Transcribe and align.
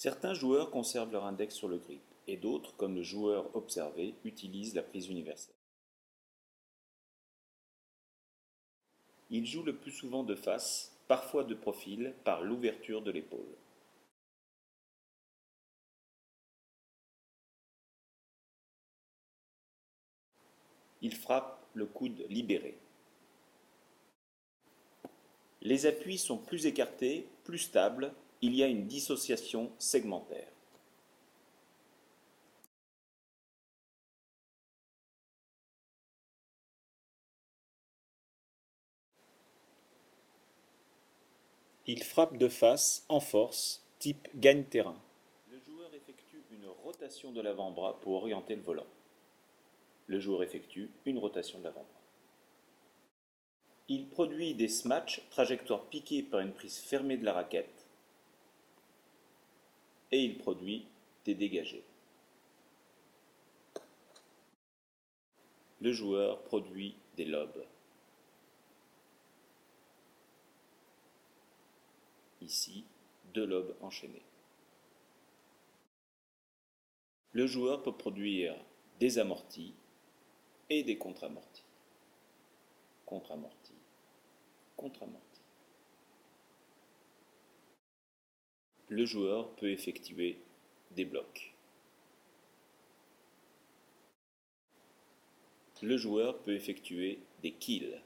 Certains 0.00 0.32
joueurs 0.32 0.70
conservent 0.70 1.12
leur 1.12 1.26
index 1.26 1.54
sur 1.54 1.68
le 1.68 1.76
grip, 1.76 2.00
et 2.26 2.38
d'autres, 2.38 2.74
comme 2.78 2.94
le 2.94 3.02
joueur 3.02 3.54
observé, 3.54 4.14
utilisent 4.24 4.74
la 4.74 4.82
prise 4.82 5.08
universelle. 5.08 5.54
Il 9.28 9.44
joue 9.44 9.62
le 9.62 9.76
plus 9.76 9.90
souvent 9.90 10.24
de 10.24 10.34
face, 10.34 10.96
parfois 11.06 11.44
de 11.44 11.52
profil, 11.52 12.14
par 12.24 12.40
l'ouverture 12.40 13.02
de 13.02 13.10
l'épaule. 13.10 13.54
Il 21.02 21.14
frappe 21.14 21.62
le 21.74 21.84
coude 21.84 22.24
libéré. 22.30 22.78
Les 25.60 25.84
appuis 25.84 26.16
sont 26.16 26.38
plus 26.38 26.64
écartés, 26.64 27.28
plus 27.44 27.58
stables, 27.58 28.14
il 28.42 28.54
y 28.54 28.62
a 28.62 28.66
une 28.66 28.86
dissociation 28.86 29.70
segmentaire. 29.78 30.48
Il 41.86 42.04
frappe 42.04 42.36
de 42.36 42.48
face, 42.48 43.04
en 43.08 43.18
force, 43.18 43.84
type 43.98 44.28
gagne-terrain. 44.36 44.96
Le 45.50 45.58
joueur 45.58 45.92
effectue 45.92 46.40
une 46.52 46.68
rotation 46.84 47.32
de 47.32 47.40
l'avant-bras 47.40 47.98
pour 48.00 48.14
orienter 48.14 48.54
le 48.54 48.62
volant. 48.62 48.86
Le 50.06 50.20
joueur 50.20 50.44
effectue 50.44 50.90
une 51.04 51.18
rotation 51.18 51.58
de 51.58 51.64
l'avant-bras. 51.64 52.00
Il 53.88 54.08
produit 54.08 54.54
des 54.54 54.68
smatchs, 54.68 55.22
trajectoire 55.30 55.84
piquée 55.86 56.22
par 56.22 56.38
une 56.40 56.52
prise 56.52 56.78
fermée 56.78 57.16
de 57.16 57.24
la 57.24 57.32
raquette, 57.32 57.89
et 60.12 60.22
il 60.22 60.38
produit 60.38 60.86
des 61.24 61.34
dégagés. 61.34 61.84
Le 65.80 65.92
joueur 65.92 66.42
produit 66.42 66.96
des 67.16 67.24
lobes. 67.24 67.64
Ici, 72.42 72.84
deux 73.32 73.46
lobes 73.46 73.74
enchaînés. 73.80 74.22
Le 77.32 77.46
joueur 77.46 77.82
peut 77.82 77.96
produire 77.96 78.56
des 78.98 79.18
amortis 79.18 79.74
et 80.68 80.82
des 80.82 80.98
contre-amortis. 80.98 81.64
Contre-amortis, 83.06 83.78
contre-amortis. 84.76 85.39
Le 88.90 89.06
joueur 89.06 89.50
peut 89.50 89.70
effectuer 89.70 90.36
des 90.90 91.04
blocs. 91.04 91.54
Le 95.80 95.96
joueur 95.96 96.38
peut 96.40 96.54
effectuer 96.56 97.20
des 97.40 97.52
kills. 97.52 98.00